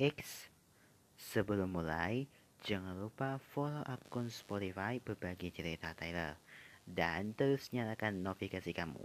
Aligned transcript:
X. 0.00 0.48
Sebelum 1.20 1.76
mulai, 1.76 2.24
jangan 2.64 2.96
lupa 2.96 3.36
follow 3.52 3.84
akun 3.84 4.32
Spotify 4.32 4.96
berbagi 4.96 5.52
cerita 5.52 5.92
Tyler. 5.92 6.40
Dan 6.88 7.36
terus 7.36 7.68
nyalakan 7.76 8.24
notifikasi 8.24 8.72
kamu. 8.72 9.04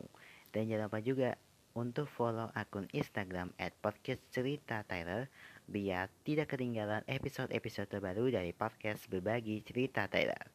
Dan 0.56 0.72
jangan 0.72 0.88
lupa 0.88 1.04
juga 1.04 1.36
untuk 1.76 2.08
follow 2.08 2.48
akun 2.56 2.88
Instagram 2.96 3.52
at 3.60 3.76
podcast 3.84 4.24
cerita 4.32 4.88
Tyler 4.88 5.28
biar 5.68 6.08
tidak 6.24 6.56
ketinggalan 6.56 7.04
episode-episode 7.12 7.92
terbaru 7.92 8.32
dari 8.32 8.56
podcast 8.56 9.12
berbagi 9.12 9.60
cerita 9.68 10.08
Tyler. 10.08 10.48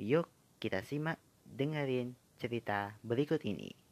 Yuk 0.00 0.24
kita 0.56 0.80
simak 0.80 1.20
dengerin 1.44 2.16
cerita 2.40 2.96
berikut 3.04 3.44
ini. 3.44 3.87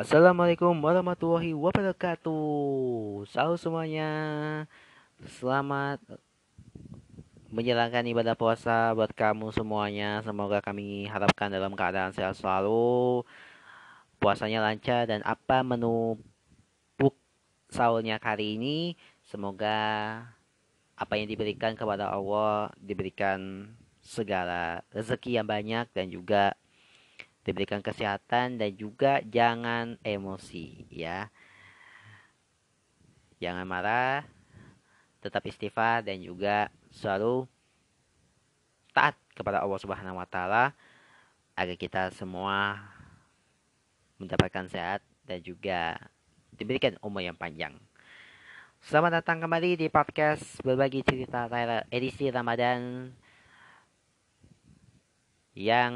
Assalamualaikum 0.00 0.72
warahmatullahi 0.80 1.52
wabarakatuh. 1.52 2.40
Salam 3.28 3.60
semuanya. 3.60 4.08
Selamat 5.28 6.00
menjalankan 7.52 8.08
ibadah 8.08 8.32
puasa 8.32 8.96
buat 8.96 9.12
kamu 9.12 9.52
semuanya. 9.52 10.24
Semoga 10.24 10.64
kami 10.64 11.04
harapkan 11.04 11.52
dalam 11.52 11.76
keadaan 11.76 12.16
sehat 12.16 12.32
selalu. 12.40 13.28
Puasanya 14.16 14.64
lancar 14.64 15.04
dan 15.04 15.20
apa 15.20 15.60
menu 15.60 16.16
buk 16.96 17.12
sahurnya 17.68 18.16
kali 18.16 18.56
ini 18.56 18.96
semoga 19.28 19.76
apa 20.96 21.20
yang 21.20 21.28
diberikan 21.28 21.76
kepada 21.76 22.08
Allah 22.08 22.72
diberikan 22.80 23.68
segala 24.00 24.80
rezeki 24.96 25.36
yang 25.36 25.44
banyak 25.44 25.92
dan 25.92 26.08
juga 26.08 26.56
diberikan 27.44 27.80
kesehatan 27.80 28.60
dan 28.60 28.70
juga 28.76 29.24
jangan 29.24 29.96
emosi 30.04 30.88
ya. 30.92 31.32
Jangan 33.40 33.64
marah, 33.64 34.28
tetap 35.24 35.44
istighfar 35.48 36.04
dan 36.04 36.20
juga 36.20 36.68
selalu 36.92 37.48
taat 38.92 39.16
kepada 39.32 39.64
Allah 39.64 39.80
Subhanahu 39.80 40.20
wa 40.20 40.28
taala 40.28 40.76
agar 41.56 41.76
kita 41.80 42.12
semua 42.12 42.76
mendapatkan 44.20 44.68
sehat 44.68 45.00
dan 45.24 45.40
juga 45.40 45.96
diberikan 46.52 47.00
umur 47.00 47.24
yang 47.24 47.36
panjang. 47.36 47.72
Selamat 48.80 49.20
datang 49.20 49.44
kembali 49.44 49.76
di 49.76 49.88
podcast 49.92 50.60
berbagi 50.64 51.04
cerita 51.04 51.48
edisi 51.92 52.28
Ramadan 52.32 53.12
yang 55.54 55.92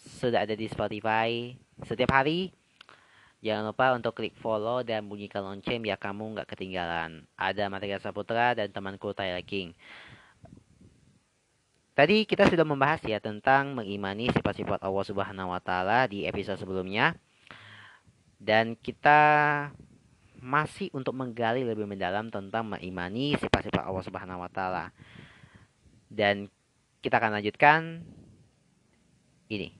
sudah 0.00 0.48
ada 0.48 0.56
di 0.56 0.66
Spotify 0.70 1.52
setiap 1.84 2.16
hari. 2.16 2.52
Jangan 3.40 3.72
lupa 3.72 3.96
untuk 3.96 4.12
klik 4.20 4.36
follow 4.36 4.84
dan 4.84 5.08
bunyikan 5.08 5.40
lonceng 5.40 5.80
biar 5.80 5.96
kamu 5.96 6.36
nggak 6.36 6.48
ketinggalan. 6.52 7.24
Ada 7.40 7.72
Materi 7.72 7.96
Saputra 7.96 8.52
dan 8.52 8.68
temanku 8.68 9.16
Tyler 9.16 9.40
King. 9.40 9.72
Tadi 11.96 12.24
kita 12.24 12.48
sudah 12.48 12.64
membahas 12.64 13.00
ya 13.04 13.20
tentang 13.20 13.76
mengimani 13.76 14.28
sifat-sifat 14.32 14.80
Allah 14.84 15.04
Subhanahu 15.04 15.52
wa 15.52 15.60
taala 15.60 16.04
di 16.08 16.28
episode 16.28 16.60
sebelumnya. 16.60 17.16
Dan 18.40 18.76
kita 18.76 19.20
masih 20.40 20.88
untuk 20.96 21.12
menggali 21.12 21.60
lebih 21.60 21.84
mendalam 21.84 22.32
tentang 22.32 22.64
mengimani 22.64 23.36
sifat-sifat 23.36 23.84
Allah 23.84 24.04
Subhanahu 24.04 24.40
wa 24.40 24.48
taala. 24.48 24.92
Dan 26.08 26.48
kita 27.00 27.20
akan 27.20 27.40
lanjutkan 27.40 27.80
ini. 29.50 29.74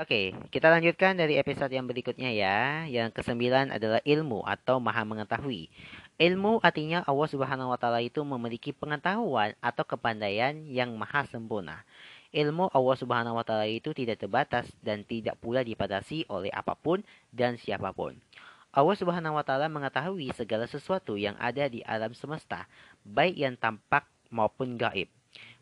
Oke, 0.00 0.32
kita 0.48 0.72
lanjutkan 0.72 1.14
dari 1.20 1.36
episode 1.36 1.68
yang 1.72 1.84
berikutnya 1.84 2.32
ya. 2.32 2.88
Yang 2.88 3.12
kesembilan 3.20 3.76
adalah 3.76 4.00
ilmu 4.02 4.40
atau 4.44 4.80
maha 4.80 5.04
mengetahui. 5.04 5.68
Ilmu 6.16 6.64
artinya 6.64 7.04
Allah 7.04 7.28
Subhanahu 7.28 7.72
wa 7.72 7.78
taala 7.80 8.00
itu 8.00 8.20
memiliki 8.24 8.72
pengetahuan 8.72 9.56
atau 9.60 9.84
kepandaian 9.84 10.64
yang 10.68 10.96
maha 10.96 11.28
sempurna. 11.28 11.84
Ilmu 12.32 12.72
Allah 12.72 12.96
Subhanahu 12.96 13.36
wa 13.36 13.44
taala 13.44 13.68
itu 13.68 13.92
tidak 13.92 14.20
terbatas 14.20 14.64
dan 14.80 15.04
tidak 15.04 15.36
pula 15.40 15.60
dibatasi 15.60 16.24
oleh 16.32 16.48
apa 16.52 16.72
pun 16.72 17.04
dan 17.28 17.60
siapa 17.60 17.92
pun. 17.92 18.16
Allah 18.72 18.96
Subhanahu 18.96 19.36
wa 19.36 19.44
taala 19.44 19.68
mengetahui 19.68 20.32
segala 20.32 20.64
sesuatu 20.64 21.20
yang 21.20 21.36
ada 21.36 21.68
di 21.68 21.84
alam 21.84 22.16
semesta, 22.16 22.64
baik 23.04 23.36
yang 23.36 23.54
tampak 23.60 24.08
maupun 24.32 24.80
gaib. 24.80 25.12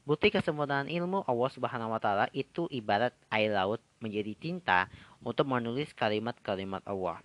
Bukti 0.09 0.33
kesempurnaan 0.33 0.89
ilmu 0.89 1.29
Allah 1.29 1.51
Subhanahu 1.53 1.93
wa 1.93 2.01
taala 2.01 2.27
itu 2.33 2.65
ibarat 2.73 3.13
air 3.29 3.53
laut 3.53 3.85
menjadi 4.01 4.33
tinta 4.33 4.81
untuk 5.21 5.45
menulis 5.45 5.93
kalimat-kalimat 5.93 6.81
Allah. 6.89 7.21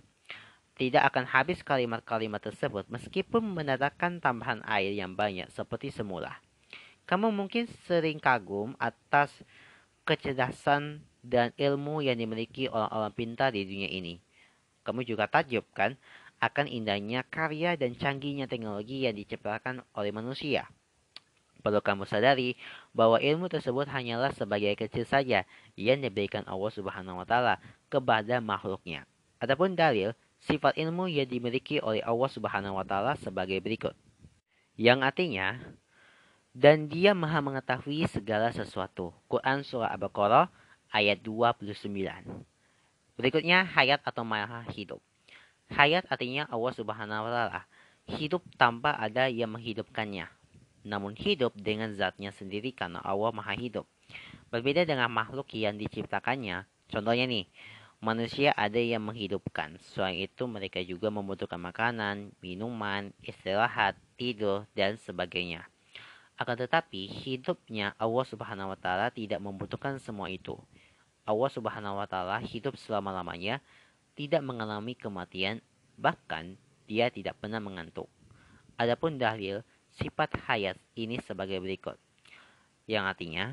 Tidak 0.75 0.99
akan 0.99 1.23
habis 1.23 1.63
kalimat-kalimat 1.63 2.43
tersebut 2.43 2.83
meskipun 2.91 3.39
mendatangkan 3.39 4.19
tambahan 4.19 4.59
air 4.67 4.91
yang 4.91 5.15
banyak 5.15 5.47
seperti 5.55 5.87
semula. 5.87 6.35
Kamu 7.07 7.31
mungkin 7.31 7.71
sering 7.87 8.19
kagum 8.19 8.75
atas 8.75 9.31
kecerdasan 10.03 10.99
dan 11.23 11.55
ilmu 11.55 12.03
yang 12.03 12.19
dimiliki 12.19 12.67
orang-orang 12.67 13.13
pintar 13.15 13.55
di 13.55 13.63
dunia 13.63 13.87
ini. 13.87 14.19
Kamu 14.83 15.07
juga 15.07 15.31
takjub 15.31 15.63
kan 15.71 15.95
akan 16.43 16.67
indahnya 16.67 17.23
karya 17.23 17.79
dan 17.79 17.95
canggihnya 17.95 18.51
teknologi 18.51 19.07
yang 19.07 19.15
diciptakan 19.15 19.79
oleh 19.95 20.11
manusia. 20.11 20.67
Perlu 21.65 21.81
kamu 21.81 22.05
sadari 22.05 22.53
bahwa 22.93 23.17
ilmu 23.17 23.49
tersebut 23.49 23.89
hanyalah 23.89 24.29
sebagai 24.37 24.77
kecil 24.77 25.01
saja 25.01 25.49
yang 25.73 25.97
diberikan 25.97 26.45
Allah 26.45 26.69
Subhanahu 26.69 27.17
wa 27.17 27.25
taala 27.25 27.57
kepada 27.89 28.37
makhluknya. 28.37 29.09
Adapun 29.41 29.73
dalil 29.73 30.13
sifat 30.45 30.77
ilmu 30.77 31.09
yang 31.09 31.25
dimiliki 31.25 31.81
oleh 31.81 32.05
Allah 32.05 32.29
Subhanahu 32.29 32.77
wa 32.77 32.85
taala 32.85 33.17
sebagai 33.17 33.57
berikut. 33.65 33.97
Yang 34.77 35.09
artinya 35.09 35.57
dan 36.53 36.85
dia 36.85 37.17
maha 37.17 37.41
mengetahui 37.41 38.05
segala 38.13 38.53
sesuatu. 38.53 39.09
Quran 39.25 39.65
Surah 39.65 39.89
Al-Baqarah 39.89 40.53
ayat 40.93 41.17
29. 41.25 41.81
Berikutnya 43.17 43.65
hayat 43.65 44.05
atau 44.05 44.21
maha 44.21 44.61
hidup. 44.69 45.01
Hayat 45.73 46.05
artinya 46.13 46.45
Allah 46.45 46.73
Subhanahu 46.77 47.25
wa 47.25 47.31
taala 47.33 47.61
hidup 48.05 48.45
tanpa 48.53 48.93
ada 49.01 49.25
yang 49.33 49.49
menghidupkannya 49.49 50.29
namun 50.85 51.17
hidup 51.17 51.57
dengan 51.57 51.89
zatnya 51.97 52.29
sendiri 52.29 52.69
karena 52.69 53.01
Allah 53.01 53.33
maha 53.33 53.57
hidup. 53.57 53.89
Berbeda 54.53 54.85
dengan 54.85 55.09
makhluk 55.09 55.49
yang 55.57 55.81
diciptakannya, 55.81 56.69
contohnya 56.87 57.25
nih, 57.25 57.49
manusia 57.97 58.53
ada 58.53 58.77
yang 58.77 59.01
menghidupkan. 59.01 59.81
Selain 59.81 60.21
itu 60.21 60.45
mereka 60.45 60.77
juga 60.85 61.09
membutuhkan 61.09 61.57
makanan, 61.57 62.29
minuman, 62.37 63.09
istirahat, 63.25 63.97
tidur, 64.13 64.69
dan 64.77 65.01
sebagainya. 65.01 65.65
Akan 66.37 66.53
tetapi, 66.53 67.09
hidupnya 67.09 67.97
Allah 67.97 68.25
Subhanahu 68.29 68.71
wa 68.71 68.79
taala 68.79 69.09
tidak 69.09 69.41
membutuhkan 69.41 69.97
semua 69.97 70.29
itu. 70.29 70.53
Allah 71.25 71.49
Subhanahu 71.49 71.97
wa 71.97 72.05
taala 72.05 72.37
hidup 72.45 72.77
selama-lamanya, 72.77 73.57
tidak 74.13 74.45
mengalami 74.45 74.93
kematian, 74.93 75.59
bahkan 75.97 76.53
dia 76.85 77.09
tidak 77.09 77.41
pernah 77.41 77.57
mengantuk. 77.57 78.05
Adapun 78.77 79.17
dalil 79.17 79.65
sifat 79.99 80.35
hayat 80.47 80.77
ini 80.95 81.19
sebagai 81.23 81.59
berikut. 81.59 81.99
Yang 82.85 83.05
artinya, 83.05 83.45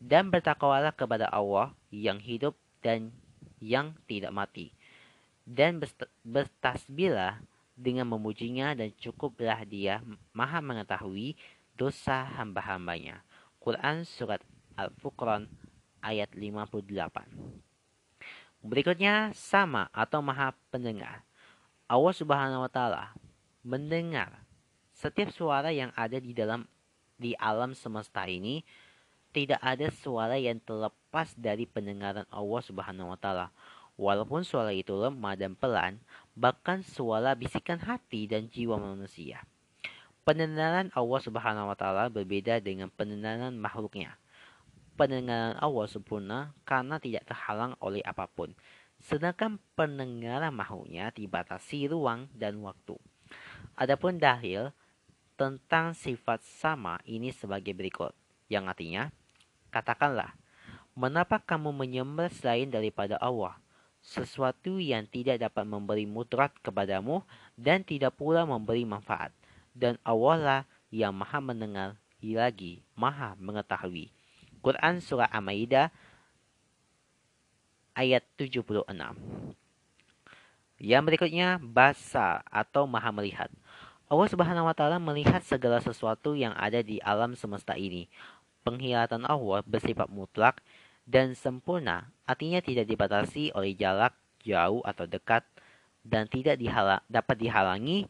dan 0.00 0.28
bertakwalah 0.28 0.92
kepada 0.92 1.28
Allah 1.32 1.72
yang 1.88 2.20
hidup 2.20 2.56
dan 2.84 3.12
yang 3.60 3.96
tidak 4.04 4.32
mati. 4.32 4.72
Dan 5.44 5.80
bertasbihlah 6.24 7.40
dengan 7.76 8.08
memujinya 8.08 8.72
dan 8.72 8.92
cukuplah 8.96 9.64
dia 9.66 10.00
maha 10.32 10.60
mengetahui 10.60 11.36
dosa 11.76 12.24
hamba-hambanya. 12.38 13.20
Quran 13.60 14.04
Surat 14.04 14.40
Al-Furqan 14.76 15.48
ayat 16.04 16.32
58. 16.36 17.64
Berikutnya 18.64 19.32
sama 19.36 19.92
atau 19.92 20.24
maha 20.24 20.56
pendengar. 20.72 21.24
Allah 21.84 22.14
subhanahu 22.16 22.64
wa 22.64 22.70
ta'ala 22.72 23.12
mendengar 23.64 24.43
setiap 25.04 25.28
suara 25.36 25.68
yang 25.68 25.92
ada 25.92 26.16
di 26.16 26.32
dalam 26.32 26.64
di 27.20 27.36
alam 27.36 27.76
semesta 27.76 28.24
ini 28.24 28.64
tidak 29.36 29.60
ada 29.60 29.92
suara 29.92 30.40
yang 30.40 30.56
terlepas 30.64 31.36
dari 31.36 31.68
pendengaran 31.68 32.24
Allah 32.32 32.62
Subhanahu 32.64 33.12
wa 33.12 33.18
taala. 33.20 33.52
Walaupun 34.00 34.48
suara 34.48 34.72
itu 34.72 34.96
lemah 34.96 35.36
dan 35.36 35.52
pelan, 35.52 36.00
bahkan 36.32 36.80
suara 36.80 37.36
bisikan 37.36 37.76
hati 37.84 38.24
dan 38.24 38.48
jiwa 38.48 38.80
manusia. 38.80 39.44
Pendengaran 40.24 40.88
Allah 40.96 41.20
Subhanahu 41.20 41.68
wa 41.68 41.76
taala 41.76 42.08
berbeda 42.08 42.64
dengan 42.64 42.88
pendengaran 42.88 43.52
makhluknya. 43.60 44.16
Pendengaran 44.96 45.60
Allah 45.60 45.84
sempurna 45.84 46.56
karena 46.64 46.96
tidak 46.96 47.28
terhalang 47.28 47.76
oleh 47.84 48.00
apa 48.08 48.24
pun. 48.24 48.56
Sedangkan 49.04 49.60
pendengaran 49.76 50.54
makhluknya 50.56 51.12
dibatasi 51.12 51.92
ruang 51.92 52.32
dan 52.32 52.56
waktu. 52.64 52.96
Adapun 53.76 54.16
dahil 54.16 54.72
tentang 55.34 55.92
sifat 55.94 56.42
sama 56.44 56.98
ini 57.06 57.34
sebagai 57.34 57.74
berikut. 57.74 58.14
yang 58.52 58.68
artinya, 58.68 59.08
katakanlah, 59.72 60.36
Mengapa 60.94 61.42
kamu 61.42 61.74
menyembah 61.74 62.30
selain 62.30 62.70
daripada 62.70 63.18
Allah? 63.18 63.58
Sesuatu 63.98 64.78
yang 64.78 65.02
tidak 65.10 65.42
dapat 65.42 65.66
memberi 65.66 66.06
mudrat 66.06 66.54
kepadamu 66.62 67.26
dan 67.58 67.82
tidak 67.82 68.14
pula 68.14 68.46
memberi 68.46 68.86
manfaat. 68.86 69.34
Dan 69.74 69.98
Allah 70.06 70.38
lah 70.38 70.62
yang 70.94 71.10
maha 71.10 71.42
mendengar 71.42 71.98
lagi 72.22 72.86
maha 72.94 73.34
mengetahui. 73.42 74.14
Quran 74.62 75.02
Surah 75.02 75.26
Al-Ma'idah 75.34 75.90
ayat 77.98 78.22
76. 78.38 78.86
Yang 80.78 81.02
berikutnya, 81.02 81.58
basa 81.58 82.38
atau 82.46 82.86
maha 82.86 83.10
melihat. 83.10 83.50
Allah 84.04 84.28
Subhanahu 84.28 84.68
wa 84.68 84.76
taala 84.76 85.00
melihat 85.00 85.40
segala 85.40 85.80
sesuatu 85.80 86.36
yang 86.36 86.52
ada 86.60 86.84
di 86.84 87.00
alam 87.00 87.32
semesta 87.32 87.72
ini. 87.72 88.12
Penglihatan 88.60 89.24
Allah 89.24 89.64
bersifat 89.64 90.12
mutlak 90.12 90.60
dan 91.08 91.32
sempurna, 91.32 92.12
artinya 92.28 92.60
tidak 92.60 92.88
dibatasi 92.88 93.52
oleh 93.56 93.72
jarak 93.72 94.12
jauh 94.44 94.84
atau 94.84 95.08
dekat 95.08 95.44
dan 96.04 96.28
tidak 96.28 96.60
dihalang, 96.60 97.00
dapat 97.08 97.36
dihalangi 97.40 98.08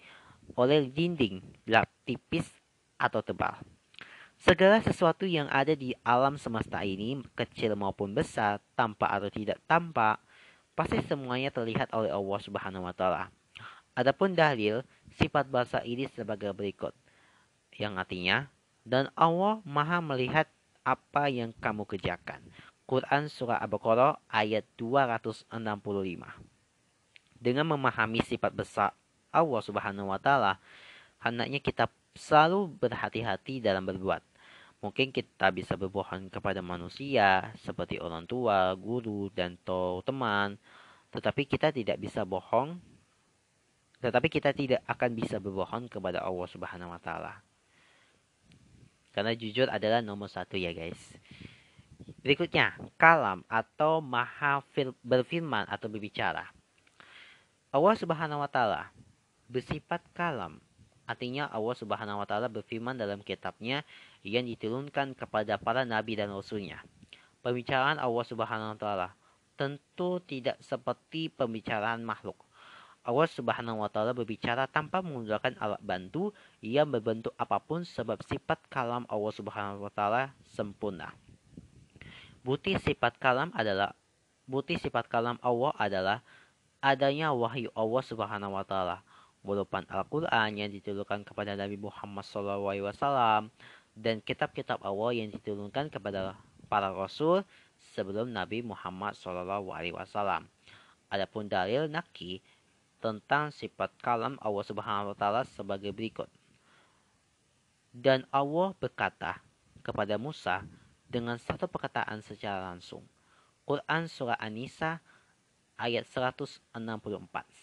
oleh 0.58 0.91
dinding 0.91 1.43
lap 1.70 1.87
tipis 2.02 2.47
atau 2.99 3.23
tebal. 3.23 3.55
Segala 4.38 4.82
sesuatu 4.82 5.25
yang 5.25 5.47
ada 5.47 5.79
di 5.79 5.94
alam 6.02 6.35
semesta 6.35 6.82
ini, 6.82 7.23
kecil 7.38 7.79
maupun 7.79 8.12
besar, 8.12 8.58
tampak 8.75 9.08
atau 9.08 9.31
tidak 9.31 9.62
tampak, 9.70 10.19
pasti 10.75 10.99
semuanya 11.06 11.55
terlihat 11.55 11.94
oleh 11.94 12.11
Allah 12.11 12.40
Subhanahu 12.43 12.82
wa 12.82 12.94
taala. 12.94 13.31
Adapun 13.94 14.35
dalil 14.35 14.82
sifat 15.19 15.49
bahasa 15.50 15.81
ini 15.82 16.06
sebagai 16.12 16.50
berikut, 16.55 16.94
yang 17.75 17.99
artinya 17.99 18.46
dan 18.84 19.08
Allah 19.16 19.64
Maha 19.64 20.05
melihat 20.05 20.46
apa 20.84 21.32
yang 21.32 21.56
kamu 21.56 21.88
kerjakan. 21.88 22.44
Quran 22.84 23.32
Surah 23.32 23.64
Al-Baqarah 23.64 24.20
ayat 24.28 24.69
265. 24.76 25.49
Dengan 27.40 27.64
memahami 27.64 28.20
sifat 28.20 28.52
besar 28.52 28.93
Allah 29.32 29.61
Subhanahu 29.64 30.12
wa 30.12 30.20
taala, 30.20 30.61
hendaknya 31.25 31.64
kita 31.64 31.88
selalu 32.12 32.76
berhati-hati 32.76 33.64
dalam 33.64 33.88
berbuat. 33.88 34.20
Mungkin 34.84 35.16
kita 35.16 35.49
bisa 35.49 35.81
berbohong 35.81 36.28
kepada 36.28 36.61
manusia 36.61 37.56
seperti 37.64 37.96
orang 37.96 38.28
tua, 38.28 38.76
guru, 38.76 39.32
dan 39.32 39.56
teman, 40.05 40.61
tetapi 41.08 41.49
kita 41.49 41.72
tidak 41.72 41.96
bisa 41.96 42.28
bohong 42.28 42.76
tetapi 44.05 44.29
kita 44.29 44.53
tidak 44.53 44.85
akan 44.85 45.17
bisa 45.17 45.41
berbohong 45.41 45.89
kepada 45.89 46.21
Allah 46.21 46.45
Subhanahu 46.53 46.93
wa 46.93 47.01
taala. 47.01 47.41
Karena 49.17 49.33
jujur 49.33 49.73
adalah 49.73 50.05
nomor 50.05 50.29
satu 50.29 50.61
ya 50.61 50.77
guys. 50.77 51.17
Berikutnya, 52.21 52.77
kalam 53.01 53.41
atau 53.49 54.05
maha 54.05 54.61
berfirman 55.01 55.65
atau 55.73 55.89
berbicara. 55.89 56.53
Allah 57.73 57.95
Subhanahu 57.97 58.45
wa 58.45 58.51
taala 58.53 58.93
bersifat 59.49 60.05
kalam. 60.12 60.61
Artinya 61.09 61.49
Allah 61.49 61.73
Subhanahu 61.73 62.21
wa 62.21 62.29
taala 62.29 62.53
berfirman 62.53 63.00
dalam 63.00 63.25
kitabnya 63.25 63.89
yang 64.21 64.45
diturunkan 64.45 65.17
kepada 65.17 65.57
para 65.57 65.89
nabi 65.89 66.21
dan 66.21 66.29
rasulnya. 66.29 66.85
Pembicaraan 67.41 67.97
Allah 67.97 68.25
Subhanahu 68.29 68.77
wa 68.77 68.79
taala 68.81 69.09
tentu 69.57 70.21
tidak 70.29 70.61
seperti 70.61 71.33
pembicaraan 71.33 72.05
makhluk. 72.05 72.44
Allah 73.05 73.29
Subhanahu 73.29 73.85
wa 73.85 73.89
taala 73.93 74.17
berbicara 74.17 74.65
tanpa 74.65 75.05
menggunakan 75.05 75.61
alat 75.61 75.81
bantu 75.85 76.33
yang 76.65 76.89
berbentuk 76.89 77.37
apa 77.37 77.61
pun 77.61 77.85
sebab 77.85 78.17
sifat 78.25 78.65
kalam 78.73 79.05
Allah 79.12 79.33
Subhanahu 79.37 79.85
wa 79.85 79.93
taala 79.93 80.33
sempurna. 80.56 81.12
Bukti 82.41 82.81
sifat 82.81 83.21
kalam 83.21 83.53
adalah 83.53 83.93
bukti 84.49 84.81
sifat 84.81 85.05
kalam 85.12 85.37
Allah 85.45 85.73
adalah 85.77 86.19
adanya 86.81 87.37
wahyu 87.37 87.69
Allah 87.77 88.03
Subhanahu 88.05 88.56
wa 88.56 88.65
taala 88.65 89.05
berupa 89.45 89.85
Al-Qur'an 89.85 90.57
yang 90.57 90.73
diturunkan 90.73 91.29
kepada 91.29 91.53
Nabi 91.61 91.77
Muhammad 91.77 92.25
SAW 92.25 93.53
dan 93.93 94.25
kitab-kitab 94.25 94.81
Allah 94.81 95.12
yang 95.12 95.29
diturunkan 95.29 95.93
kepada 95.93 96.41
para 96.73 96.89
rasul 96.89 97.45
sebelum 97.93 98.33
Nabi 98.33 98.65
Muhammad 98.65 99.12
SAW. 99.12 100.49
Adapun 101.12 101.47
dalil 101.47 101.87
naki 101.87 102.41
tentang 103.05 103.53
sifat 103.53 103.93
kalam 104.01 104.41
Allah 104.41 104.65
Subhanahu 104.65 105.12
wa 105.12 105.19
taala 105.21 105.45
sebagai 105.45 105.93
berikut. 105.93 106.33
Dan 107.93 108.25
Allah 108.33 108.73
berkata 108.81 109.45
kepada 109.85 110.17
Musa, 110.17 110.65
dengan 111.05 111.37
satu 111.37 111.69
perkataan 111.69 112.25
secara 112.25 112.73
langsung. 112.73 113.05
Quran 113.69 114.09
Surah 114.09 114.41
An-Nisa 114.41 115.05
ayat 115.77 116.09
164. 116.09 116.65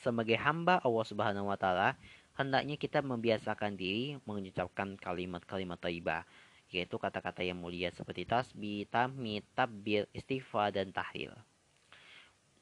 Sebagai 0.05 0.37
hamba 0.37 0.77
Allah 0.85 1.05
Subhanahu 1.09 1.49
wa 1.49 1.57
taala, 1.57 1.97
hendaknya 2.37 2.77
kita 2.77 3.01
membiasakan 3.01 3.73
diri 3.73 4.21
mengucapkan 4.23 4.93
kalimat-kalimat 4.95 5.81
thayyibah, 5.81 6.23
yaitu 6.71 6.95
kata-kata 6.95 7.43
yang 7.43 7.59
mulia 7.59 7.89
seperti 7.91 8.23
tasbih, 8.23 8.87
tahmid, 8.87 9.43
tabbir, 9.57 10.05
istighfar 10.15 10.71
dan 10.71 10.93
tahlil. 10.93 11.33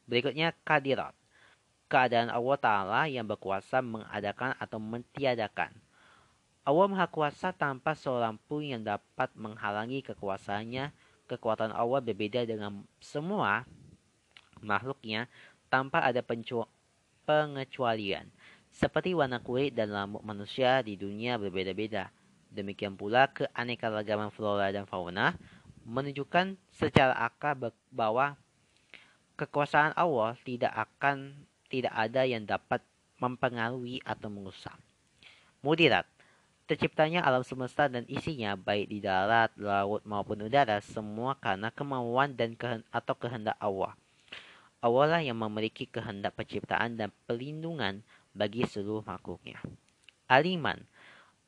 Berikutnya 0.09 0.57
kadirat. 0.65 1.18
Keadaan 1.89 2.29
Allah 2.29 2.57
Ta'ala 2.61 3.01
yang 3.09 3.25
berkuasa 3.25 3.81
mengadakan 3.81 4.53
atau 4.61 4.77
mentiadakan 4.77 5.73
Allah 6.69 6.85
Maha 6.85 7.09
Kuasa 7.09 7.49
tanpa 7.49 7.97
seorang 7.97 8.37
pun 8.45 8.61
yang 8.61 8.85
dapat 8.85 9.33
menghalangi 9.33 10.05
kekuasaannya. 10.05 10.93
Kekuatan 11.25 11.73
Allah 11.73 11.97
berbeda 11.97 12.45
dengan 12.45 12.85
semua 13.01 13.65
makhluknya 14.61 15.25
tanpa 15.69 16.05
ada 16.05 16.21
pengecualian. 17.25 18.29
Seperti 18.69 19.17
warna 19.17 19.41
kulit 19.41 19.73
dan 19.73 19.89
rambut 19.89 20.21
manusia 20.21 20.85
di 20.85 20.93
dunia 20.93 21.41
berbeda-beda. 21.41 22.13
Demikian 22.53 22.93
pula 22.93 23.29
keanekaragaman 23.33 24.29
flora 24.29 24.69
dan 24.69 24.85
fauna 24.85 25.33
menunjukkan 25.89 26.53
secara 26.69 27.17
akal 27.17 27.73
bahwa 27.89 28.37
kekuasaan 29.37 29.97
Allah 29.97 30.37
tidak 30.45 30.73
akan 30.73 31.48
tidak 31.71 31.93
ada 31.93 32.25
yang 32.25 32.43
dapat 32.43 32.81
mempengaruhi 33.21 34.01
atau 34.03 34.27
mengusap. 34.27 34.75
Mudirat 35.61 36.09
Terciptanya 36.69 37.25
alam 37.25 37.41
semesta 37.41 37.89
dan 37.89 38.05
isinya, 38.05 38.53
baik 38.53 38.93
di 38.93 39.01
darat, 39.01 39.49
laut 39.57 40.05
maupun 40.05 40.45
udara, 40.45 40.77
semua 40.85 41.33
karena 41.33 41.73
kemauan 41.73 42.37
dan 42.37 42.53
kehend 42.53 42.85
atau 42.93 43.17
kehendak 43.17 43.57
Allah. 43.57 43.97
Allah 44.77 45.17
lah 45.17 45.21
yang 45.25 45.41
memiliki 45.41 45.89
kehendak 45.89 46.37
penciptaan 46.37 46.93
dan 46.93 47.09
pelindungan 47.25 48.05
bagi 48.37 48.69
seluruh 48.69 49.01
makhluknya. 49.01 49.57
Aliman, 50.29 50.77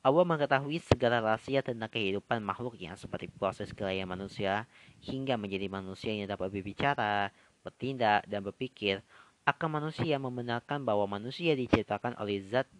Allah 0.02 0.26
mengetahui 0.26 0.82
segala 0.82 1.22
rahasia 1.22 1.62
tentang 1.62 1.86
kehidupan 1.86 2.42
makhluknya 2.42 2.98
seperti 2.98 3.30
proses 3.30 3.70
kelahiran 3.70 4.18
manusia 4.18 4.66
hingga 5.06 5.38
menjadi 5.38 5.70
manusia 5.70 6.10
yang 6.18 6.26
dapat 6.26 6.50
berbicara, 6.50 7.30
bertindak, 7.62 8.26
dan 8.26 8.42
berpikir. 8.42 9.06
Akan 9.42 9.74
manusia 9.74 10.22
membenarkan 10.22 10.86
bahwa 10.86 11.18
manusia 11.18 11.58
diciptakan 11.58 12.14
oleh 12.18 12.38
zat 12.46 12.70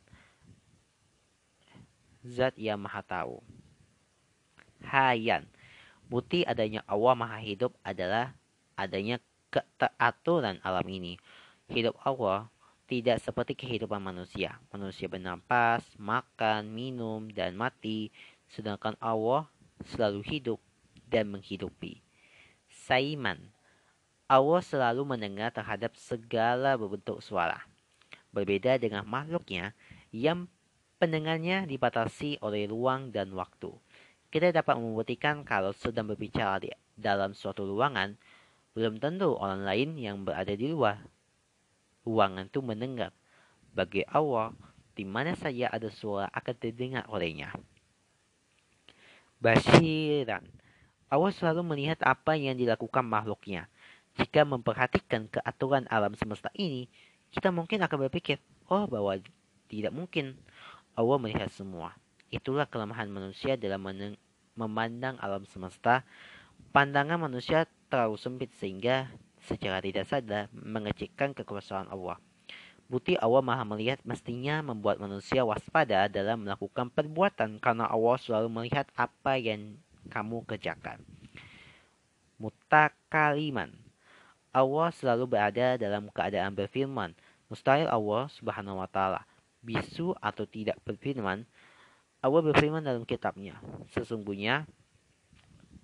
zat 2.23 2.55
yang 2.55 2.79
maha 2.79 3.03
tahu. 3.03 3.43
Hayan. 4.87 5.47
Bukti 6.07 6.47
adanya 6.47 6.87
Allah 6.87 7.15
maha 7.19 7.39
hidup 7.43 7.75
adalah 7.83 8.35
adanya 8.79 9.19
keteraturan 9.51 10.63
alam 10.63 10.87
ini. 10.87 11.19
Hidup 11.67 11.99
Allah 12.03 12.47
tidak 12.89 13.21
seperti 13.25 13.57
kehidupan 13.57 14.01
manusia. 14.01 14.61
Manusia 14.73 15.09
bernapas, 15.09 15.83
makan, 15.97 16.69
minum, 16.73 17.29
dan 17.33 17.57
mati. 17.57 18.13
Sedangkan 18.53 18.97
Allah 19.01 19.49
selalu 19.89 20.21
hidup 20.29 20.61
dan 21.09 21.29
menghidupi. 21.33 22.01
Saiman. 22.69 23.52
Allah 24.33 24.65
selalu 24.65 25.05
mendengar 25.05 25.53
terhadap 25.53 25.93
segala 25.93 26.81
bentuk 26.81 27.21
suara. 27.21 27.61
Berbeda 28.33 28.81
dengan 28.81 29.05
makhluknya 29.05 29.77
yang 30.09 30.49
pendengarnya 30.97 31.69
dibatasi 31.69 32.41
oleh 32.41 32.65
ruang 32.65 33.13
dan 33.13 33.29
waktu. 33.37 33.77
Kita 34.33 34.49
dapat 34.49 34.81
membuktikan 34.81 35.45
kalau 35.45 35.77
sedang 35.77 36.09
berbicara 36.09 36.65
di 36.65 36.73
dalam 36.97 37.37
suatu 37.37 37.69
ruangan, 37.69 38.17
belum 38.73 38.97
tentu 39.05 39.37
orang 39.37 39.69
lain 39.69 40.01
yang 40.01 40.25
berada 40.25 40.57
di 40.57 40.73
luar 40.73 41.05
ruangan 42.09 42.49
itu 42.49 42.65
mendengar. 42.65 43.13
Bagi 43.77 44.01
Allah, 44.09 44.57
di 44.97 45.05
mana 45.05 45.37
saja 45.37 45.69
ada 45.69 45.93
suara 45.93 46.33
akan 46.33 46.57
terdengar 46.57 47.05
olehnya. 47.13 47.53
Basiran. 49.45 50.49
Allah 51.13 51.33
selalu 51.37 51.61
melihat 51.77 52.01
apa 52.01 52.33
yang 52.41 52.57
dilakukan 52.57 53.05
makhluknya. 53.05 53.69
Jika 54.13 54.45
memperhatikan 54.45 55.29
keaturan 55.33 55.89
alam 55.89 56.13
semesta 56.13 56.53
ini, 56.53 56.89
kita 57.33 57.49
mungkin 57.49 57.81
akan 57.81 58.09
berpikir, 58.09 58.37
oh 58.69 58.85
bahwa 58.85 59.17
tidak 59.73 59.93
mungkin 59.93 60.37
Allah 60.93 61.17
melihat 61.17 61.49
semua. 61.49 61.97
Itulah 62.29 62.69
kelemahan 62.69 63.09
manusia 63.09 63.57
dalam 63.57 63.81
memandang 64.53 65.17
alam 65.17 65.49
semesta, 65.49 66.05
pandangan 66.77 67.17
manusia 67.17 67.65
terlalu 67.89 68.17
sempit 68.21 68.53
sehingga 68.61 69.09
secara 69.49 69.81
tidak 69.81 70.05
sadar 70.09 70.53
mengecilkan 70.53 71.33
kekuasaan 71.33 71.89
Allah. 71.89 72.21
Bukti 72.93 73.17
Allah 73.17 73.41
maha 73.41 73.65
melihat 73.65 74.05
mestinya 74.05 74.61
membuat 74.61 75.01
manusia 75.01 75.41
waspada 75.49 76.13
dalam 76.13 76.45
melakukan 76.45 76.93
perbuatan 76.93 77.57
karena 77.57 77.89
Allah 77.89 78.17
selalu 78.21 78.49
melihat 78.53 78.85
apa 78.93 79.41
yang 79.41 79.81
kamu 80.13 80.45
kerjakan. 80.45 81.01
Mutakaliman 82.37 83.82
Allah 84.53 84.93
selalu 84.93 85.25
berada 85.25 85.81
dalam 85.81 86.13
keadaan 86.13 86.53
berfirman. 86.53 87.17
Mustahil 87.49 87.89
Allah 87.89 88.29
subhanahu 88.37 88.81
wa 88.81 88.89
ta'ala 88.89 89.25
bisu 89.65 90.13
atau 90.21 90.45
tidak 90.45 90.77
berfirman. 90.85 91.49
Allah 92.21 92.41
berfirman 92.45 92.85
dalam 92.85 93.09
kitabnya. 93.09 93.57
Sesungguhnya 93.97 94.69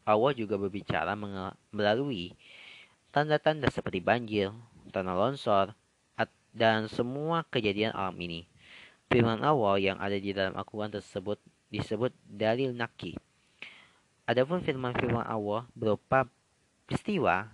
Allah 0.05 0.33
juga 0.37 0.61
berbicara 0.61 1.17
melalui 1.73 2.37
tanda-tanda 3.11 3.73
seperti 3.73 4.05
banjir, 4.05 4.53
tanah 4.93 5.17
longsor, 5.17 5.73
dan 6.53 6.89
semua 6.89 7.45
kejadian 7.49 7.93
alam 7.93 8.17
ini. 8.19 8.49
Firman 9.09 9.41
Allah 9.41 9.77
yang 9.81 9.99
ada 10.01 10.17
di 10.17 10.37
dalam 10.37 10.57
Al-Quran 10.57 10.93
tersebut 10.93 11.41
disebut 11.73 12.13
dalil 12.25 12.73
naki. 12.73 13.17
Adapun 14.29 14.61
firman-firman 14.61 15.25
Allah 15.25 15.65
berupa 15.73 16.29
peristiwa 16.85 17.49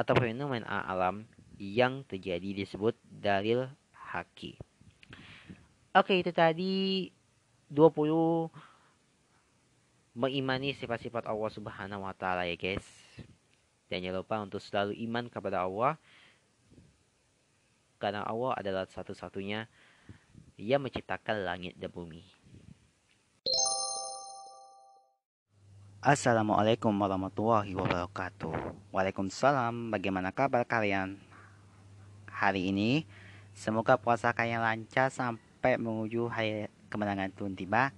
atau 0.00 0.16
fenomena 0.16 0.80
alam 0.88 1.28
yang 1.60 2.00
terjadi 2.08 2.64
disebut 2.64 2.96
dalil 3.04 3.68
haki. 3.92 4.56
Oke, 5.92 6.16
itu 6.24 6.32
tadi 6.32 7.12
20 7.68 8.48
mengimani 10.16 10.72
sifat-sifat 10.72 11.28
Allah 11.28 11.50
Subhanahu 11.52 12.08
wa 12.08 12.16
taala 12.16 12.48
ya, 12.48 12.56
guys. 12.56 12.88
Dan 13.92 14.00
jangan 14.00 14.24
lupa 14.24 14.36
untuk 14.40 14.62
selalu 14.62 14.96
iman 15.04 15.28
kepada 15.28 15.66
Allah 15.68 16.00
karena 18.00 18.24
Allah 18.24 18.56
adalah 18.56 18.88
satu-satunya 18.88 19.68
yang 20.56 20.80
menciptakan 20.80 21.44
langit 21.44 21.76
dan 21.76 21.92
bumi. 21.92 22.39
Assalamualaikum 26.00 26.96
warahmatullahi 26.96 27.76
wabarakatuh. 27.76 28.72
Waalaikumsalam. 28.88 29.92
Bagaimana 29.92 30.32
kabar 30.32 30.64
kalian 30.64 31.20
hari 32.24 32.72
ini? 32.72 33.04
Semoga 33.52 34.00
puasa 34.00 34.32
kalian 34.32 34.64
lancar 34.64 35.12
sampai 35.12 35.76
menuju 35.76 36.24
hari 36.32 36.72
kemenangan 36.88 37.28
Tuhan 37.36 37.52
tiba. 37.52 37.92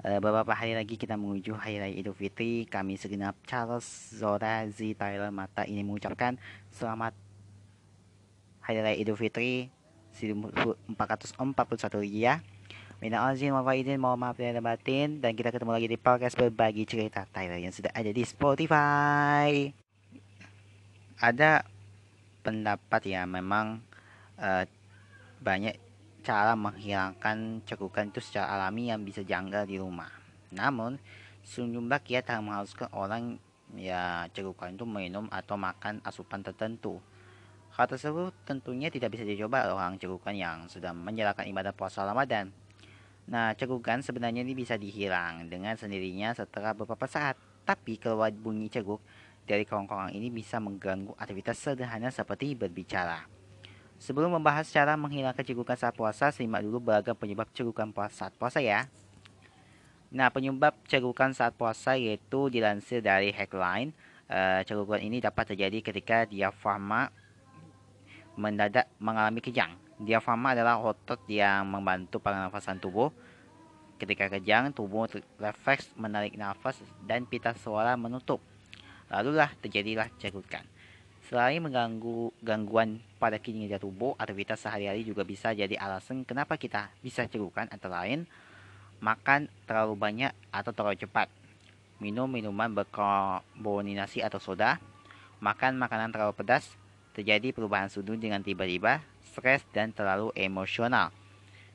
Eh, 0.00 0.24
beberapa 0.24 0.56
hari 0.56 0.72
lagi 0.72 0.96
kita 0.96 1.20
menuju 1.20 1.52
hari 1.60 1.84
raya 1.84 1.92
Idul 1.92 2.16
Fitri. 2.16 2.64
Kami 2.64 2.96
segenap 2.96 3.36
Charles, 3.44 3.84
Zora, 4.16 4.64
Z, 4.72 4.80
Tyler, 4.96 5.28
Mata 5.28 5.68
ini 5.68 5.84
mengucapkan 5.84 6.40
selamat 6.72 7.12
Hari 8.64 8.80
Raya 8.80 8.96
Idul 8.96 9.20
Fitri 9.20 9.68
1441 10.16 10.96
Hijriah. 12.08 12.53
Minal 13.02 13.34
azin 13.34 13.50
wal 13.50 13.66
faizin, 13.66 13.98
mohon 13.98 14.22
maaf 14.22 14.38
dan 14.38 14.62
batin 14.62 15.18
dan 15.18 15.34
kita 15.34 15.50
ketemu 15.50 15.74
lagi 15.74 15.88
di 15.90 15.98
podcast 15.98 16.38
berbagi 16.38 16.86
cerita 16.86 17.26
Tyler 17.26 17.58
yang 17.58 17.74
sudah 17.74 17.90
ada 17.90 18.06
di 18.14 18.22
Spotify. 18.22 19.66
Ada 21.18 21.66
pendapat 22.46 23.02
ya 23.02 23.26
memang 23.26 23.82
uh, 24.38 24.62
banyak 25.42 25.74
cara 26.22 26.54
menghilangkan 26.54 27.66
cekukan 27.66 28.14
itu 28.14 28.22
secara 28.22 28.54
alami 28.54 28.94
yang 28.94 29.02
bisa 29.02 29.26
janggal 29.26 29.66
di 29.66 29.82
rumah. 29.82 30.14
Namun 30.54 30.94
sejumlah 31.42 31.98
kiat 31.98 32.30
yang 32.30 32.46
mengharuskan 32.46 32.94
orang 32.94 33.42
ya 33.74 34.30
cekukan 34.30 34.78
itu 34.78 34.86
minum 34.86 35.26
atau 35.34 35.58
makan 35.58 35.98
asupan 36.06 36.46
tertentu 36.46 37.02
Hal 37.74 37.90
tersebut 37.90 38.30
tentunya 38.46 38.86
tidak 38.86 39.18
bisa 39.18 39.26
dicoba 39.26 39.66
orang 39.66 39.98
cegukan 39.98 40.30
yang 40.30 40.70
sudah 40.70 40.94
menjalankan 40.94 41.42
ibadah 41.50 41.74
puasa 41.74 42.06
Ramadan. 42.06 42.54
Nah, 43.24 43.56
cegukan 43.56 44.04
sebenarnya 44.04 44.44
ini 44.44 44.52
bisa 44.52 44.76
dihilang 44.76 45.48
dengan 45.48 45.72
sendirinya 45.80 46.36
setelah 46.36 46.76
beberapa 46.76 47.08
saat. 47.08 47.40
Tapi 47.64 47.96
keluar 47.96 48.28
bunyi 48.28 48.68
ceguk 48.68 49.00
dari 49.48 49.64
kerongkongan 49.64 50.12
ini 50.12 50.28
bisa 50.28 50.60
mengganggu 50.60 51.16
aktivitas 51.16 51.56
sederhana 51.56 52.12
seperti 52.12 52.52
berbicara. 52.52 53.24
Sebelum 53.96 54.36
membahas 54.36 54.68
cara 54.68 55.00
menghilangkan 55.00 55.40
cegukan 55.40 55.78
saat 55.80 55.96
puasa, 55.96 56.28
simak 56.28 56.60
dulu 56.60 56.92
beragam 56.92 57.16
penyebab 57.16 57.48
cegukan 57.56 57.88
saat 58.12 58.36
puasa 58.36 58.60
ya. 58.60 58.84
Nah, 60.12 60.28
penyebab 60.28 60.76
cegukan 60.84 61.32
saat 61.32 61.56
puasa 61.56 61.96
yaitu 61.96 62.52
dilansir 62.52 63.00
dari 63.00 63.32
headline, 63.32 63.96
uh, 64.28 64.60
cegukan 64.68 65.00
ini 65.00 65.24
dapat 65.24 65.56
terjadi 65.56 65.80
ketika 65.80 66.28
diafragma 66.28 67.08
mendadak 68.36 68.90
mengalami 69.00 69.40
kejang. 69.40 69.83
Diafragma 70.00 70.58
adalah 70.58 70.82
otot 70.82 71.22
yang 71.30 71.70
membantu 71.70 72.18
pernafasan 72.18 72.82
tubuh. 72.82 73.14
Ketika 73.94 74.26
kejang, 74.26 74.74
tubuh 74.74 75.06
refleks 75.38 75.94
menarik 75.94 76.34
nafas 76.34 76.78
dan 77.06 77.22
pita 77.24 77.54
suara 77.54 77.94
menutup. 77.94 78.42
Lalulah 79.06 79.54
terjadilah 79.62 80.10
cegukan. 80.18 80.66
Selain 81.30 81.62
mengganggu 81.62 82.34
gangguan 82.44 83.00
pada 83.16 83.40
kinerja 83.40 83.80
tubuh, 83.80 84.12
aktivitas 84.20 84.60
sehari-hari 84.60 85.06
juga 85.06 85.24
bisa 85.24 85.56
jadi 85.56 85.72
alasan 85.80 86.26
kenapa 86.26 86.60
kita 86.60 86.92
bisa 87.00 87.24
cegukan 87.24 87.64
antara 87.72 88.04
lain 88.04 88.28
makan 89.00 89.52
terlalu 89.68 89.94
banyak 89.96 90.32
atau 90.48 90.72
terlalu 90.72 91.00
cepat, 91.00 91.28
minum 92.00 92.24
minuman 92.24 92.72
berkarboninasi 92.72 94.24
atau 94.24 94.40
soda, 94.40 94.80
makan 95.44 95.76
makanan 95.76 96.08
terlalu 96.08 96.32
pedas, 96.36 96.72
terjadi 97.12 97.52
perubahan 97.52 97.92
suhu 97.92 98.16
dengan 98.16 98.40
tiba-tiba, 98.40 99.04
stres, 99.34 99.66
dan 99.74 99.90
terlalu 99.90 100.30
emosional. 100.38 101.10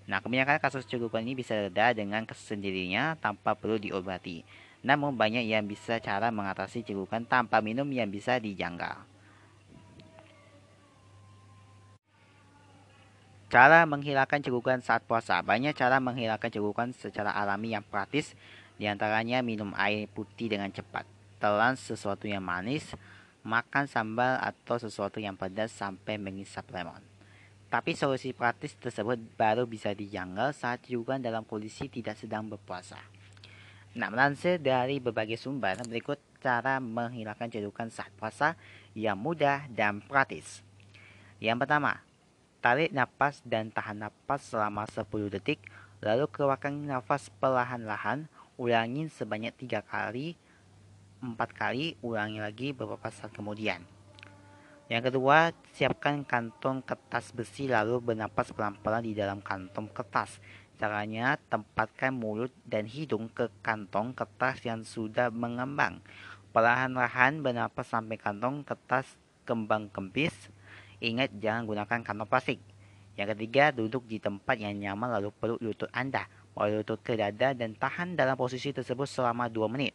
Nah, 0.07 0.23
kebanyakan 0.23 0.57
kasus 0.63 0.87
cegukan 0.87 1.21
ini 1.21 1.37
bisa 1.37 1.53
reda 1.53 1.91
dengan 1.91 2.23
sendirinya 2.25 3.19
tanpa 3.19 3.53
perlu 3.53 3.77
diobati. 3.77 4.41
Namun 4.79 5.13
banyak 5.13 5.43
yang 5.43 5.67
bisa 5.67 5.99
cara 5.99 6.31
mengatasi 6.31 6.87
cegukan 6.87 7.27
tanpa 7.27 7.59
minum 7.59 7.85
yang 7.91 8.07
bisa 8.07 8.39
dijanggal. 8.39 9.03
Cara 13.49 13.81
menghilangkan 13.89 14.45
cegukan 14.45 14.77
saat 14.79 15.01
puasa. 15.09 15.41
Banyak 15.41 15.73
cara 15.73 15.97
menghilangkan 15.97 16.53
cegukan 16.53 16.93
secara 16.93 17.33
alami 17.33 17.73
yang 17.73 17.81
praktis, 17.81 18.37
di 18.77 18.85
antaranya 18.85 19.41
minum 19.41 19.73
air 19.73 20.05
putih 20.05 20.53
dengan 20.53 20.69
cepat, 20.69 21.03
telan 21.41 21.73
sesuatu 21.73 22.29
yang 22.29 22.45
manis, 22.45 22.93
makan 23.41 23.89
sambal 23.89 24.37
atau 24.37 24.77
sesuatu 24.77 25.17
yang 25.17 25.33
pedas 25.33 25.73
sampai 25.73 26.21
mengisap 26.21 26.69
lemon. 26.69 27.08
Tapi 27.69 27.93
solusi 27.93 28.33
praktis 28.33 28.73
tersebut 28.81 29.21
baru 29.37 29.69
bisa 29.69 29.93
dijanggal 29.93 30.57
saat 30.57 30.81
juga 30.89 31.21
dalam 31.21 31.45
kondisi 31.45 31.85
tidak 31.85 32.17
sedang 32.17 32.49
berpuasa. 32.49 32.97
Nah, 33.93 34.09
melansir 34.09 34.57
dari 34.57 34.97
berbagai 34.97 35.37
sumber, 35.37 35.77
berikut 35.85 36.17
cara 36.41 36.81
menghilangkan 36.81 37.49
cedukan 37.53 37.93
saat 37.93 38.09
puasa 38.17 38.57
yang 38.97 39.21
mudah 39.21 39.69
dan 39.69 40.01
praktis. 40.01 40.65
Yang 41.37 41.65
pertama, 41.65 42.01
tarik 42.57 42.89
nafas 42.89 43.45
dan 43.45 43.69
tahan 43.69 44.01
nafas 44.01 44.49
selama 44.49 44.89
10 44.89 45.29
detik, 45.29 45.61
lalu 46.01 46.25
keluarkan 46.25 46.89
nafas 46.89 47.29
perlahan-lahan, 47.37 48.25
ulangi 48.57 49.13
sebanyak 49.13 49.53
tiga 49.53 49.85
kali 49.85 50.33
empat 51.19 51.51
kali, 51.51 51.99
ulangi 51.99 52.39
lagi 52.39 52.71
beberapa 52.71 53.11
saat 53.11 53.35
kemudian. 53.35 53.83
Yang 54.89 55.13
kedua, 55.13 55.53
siapkan 55.77 56.25
kantong 56.25 56.81
kertas 56.81 57.29
besi 57.29 57.69
lalu 57.69 58.01
bernapas 58.01 58.49
pelan-pelan 58.49 59.05
di 59.05 59.13
dalam 59.13 59.37
kantong 59.37 59.85
kertas. 59.93 60.41
Caranya, 60.81 61.37
tempatkan 61.45 62.09
mulut 62.09 62.49
dan 62.65 62.89
hidung 62.89 63.29
ke 63.29 63.53
kantong 63.61 64.17
kertas 64.17 64.65
yang 64.65 64.81
sudah 64.81 65.29
mengembang. 65.29 66.01
Perlahan-lahan 66.49 67.45
bernapas 67.45 67.85
sampai 67.85 68.17
kantong 68.17 68.65
kertas 68.65 69.05
kembang 69.45 69.93
kempis. 69.93 70.33
Ingat, 71.05 71.37
jangan 71.37 71.69
gunakan 71.69 72.01
kantong 72.01 72.25
plastik. 72.25 72.57
Yang 73.13 73.37
ketiga, 73.37 73.69
duduk 73.69 74.09
di 74.09 74.17
tempat 74.17 74.57
yang 74.57 74.73
nyaman 74.73 75.21
lalu 75.21 75.29
peluk 75.37 75.61
lutut 75.61 75.93
Anda. 75.93 76.25
Bawa 76.57 76.81
lutut 76.81 76.97
ke 77.05 77.13
dada 77.13 77.53
dan 77.53 77.77
tahan 77.77 78.17
dalam 78.17 78.33
posisi 78.33 78.73
tersebut 78.73 79.05
selama 79.05 79.53
2 79.53 79.69
menit. 79.69 79.93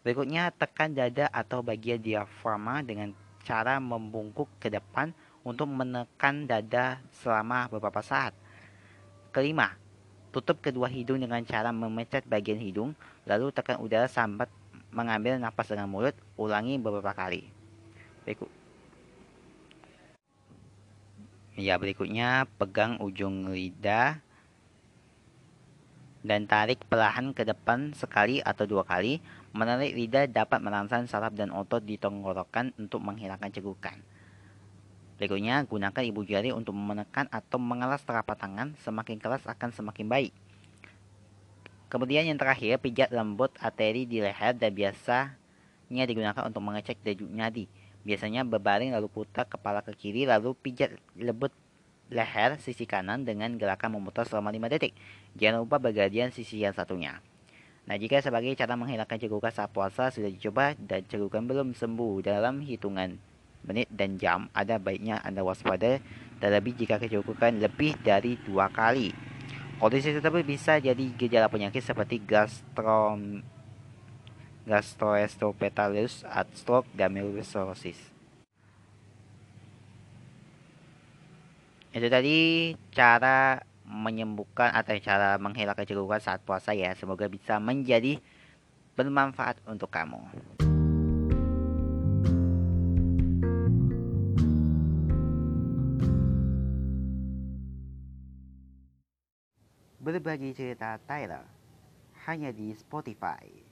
Berikutnya, 0.00 0.48
tekan 0.56 0.96
dada 0.96 1.28
atau 1.28 1.60
bagian 1.60 2.00
diafragma 2.00 2.80
dengan 2.80 3.12
cara 3.48 3.80
membungkuk 3.80 4.44
ke 4.60 4.68
depan 4.68 5.16
untuk 5.40 5.64
menekan 5.72 6.44
dada 6.44 7.00
selama 7.24 7.72
beberapa 7.72 8.04
saat. 8.04 8.36
Kelima, 9.32 9.72
tutup 10.28 10.60
kedua 10.60 10.92
hidung 10.92 11.24
dengan 11.24 11.40
cara 11.48 11.72
memecat 11.72 12.28
bagian 12.28 12.60
hidung, 12.60 12.92
lalu 13.24 13.48
tekan 13.48 13.80
udara 13.80 14.04
sambat 14.04 14.52
mengambil 14.92 15.40
nafas 15.40 15.72
dengan 15.72 15.88
mulut, 15.88 16.12
ulangi 16.36 16.76
beberapa 16.76 17.16
kali. 17.16 17.48
Berikut. 18.28 18.52
Ya, 21.58 21.74
berikutnya 21.74 22.46
pegang 22.60 23.00
ujung 23.02 23.50
lidah 23.50 24.22
dan 26.22 26.46
tarik 26.46 26.84
perlahan 26.86 27.32
ke 27.34 27.42
depan 27.42 27.96
sekali 27.96 28.38
atau 28.44 28.68
dua 28.68 28.84
kali. 28.84 29.18
Menarik 29.56 29.96
lidah 29.96 30.28
dapat 30.28 30.60
merangsang 30.60 31.08
saraf 31.08 31.32
dan 31.32 31.48
otot 31.52 31.80
di 31.80 31.96
tenggorokan 31.96 32.76
untuk 32.76 33.00
menghilangkan 33.00 33.48
cegukan. 33.48 33.96
Berikutnya, 35.18 35.66
gunakan 35.66 36.02
ibu 36.04 36.22
jari 36.22 36.54
untuk 36.54 36.78
menekan 36.78 37.26
atau 37.32 37.58
mengelas 37.58 38.06
telapak 38.06 38.38
tangan. 38.38 38.78
Semakin 38.84 39.18
keras 39.18 39.42
akan 39.50 39.74
semakin 39.74 40.06
baik. 40.06 40.32
Kemudian 41.88 42.28
yang 42.28 42.38
terakhir, 42.38 42.78
pijat 42.78 43.10
lembut 43.10 43.50
arteri 43.58 44.04
di 44.04 44.20
leher 44.20 44.54
dan 44.54 44.70
biasanya 44.70 46.04
digunakan 46.04 46.44
untuk 46.46 46.62
mengecek 46.62 47.00
denyut 47.00 47.32
nadi. 47.32 47.64
Biasanya 48.06 48.46
berbaring 48.46 48.94
lalu 48.94 49.10
putar 49.10 49.48
kepala 49.48 49.82
ke 49.82 49.96
kiri 49.96 50.28
lalu 50.28 50.54
pijat 50.54 50.94
lembut 51.16 51.50
leher 52.12 52.60
sisi 52.60 52.84
kanan 52.84 53.24
dengan 53.24 53.56
gerakan 53.56 53.96
memutar 53.96 54.28
selama 54.28 54.52
5 54.52 54.70
detik. 54.76 54.92
Jangan 55.34 55.64
lupa 55.64 55.80
bergantian 55.80 56.30
sisi 56.30 56.60
yang 56.60 56.76
satunya. 56.76 57.20
Nah, 57.88 57.96
jika 57.96 58.20
sebagai 58.20 58.52
cara 58.52 58.76
menghilangkan 58.76 59.16
cegukan 59.16 59.48
saat 59.48 59.72
puasa 59.72 60.12
sudah 60.12 60.28
dicoba 60.28 60.76
dan 60.76 61.08
cegukan 61.08 61.48
belum 61.48 61.72
sembuh 61.72 62.20
dalam 62.20 62.60
hitungan 62.60 63.16
menit 63.64 63.88
dan 63.88 64.20
jam, 64.20 64.52
ada 64.52 64.76
baiknya 64.76 65.24
Anda 65.24 65.40
waspada 65.40 65.96
terlebih 66.36 66.76
jika 66.76 67.00
kecukupan 67.00 67.64
lebih 67.64 67.96
dari 68.04 68.36
dua 68.44 68.68
kali. 68.68 69.16
Kondisi 69.80 70.12
tersebut 70.12 70.44
bisa 70.44 70.76
jadi 70.76 71.00
gejala 71.16 71.48
penyakit 71.48 71.80
seperti 71.80 72.20
gastro 72.20 73.16
gastroesophageal 74.68 76.12
stroke, 76.52 76.92
dan. 76.92 77.96
Itu 81.96 82.04
tadi 82.12 82.76
cara 82.92 83.64
menyembuhkan 83.88 84.68
atau 84.76 84.92
cara 85.00 85.40
menghilangkan 85.40 85.88
cegukan 85.88 86.20
saat 86.20 86.44
puasa 86.44 86.76
ya. 86.76 86.92
Semoga 86.92 87.24
bisa 87.26 87.56
menjadi 87.56 88.20
bermanfaat 88.94 89.64
untuk 89.64 89.88
kamu. 89.88 90.20
Berbagi 99.98 100.56
cerita 100.56 100.96
Tyler 101.04 101.44
hanya 102.28 102.52
di 102.52 102.72
Spotify. 102.76 103.67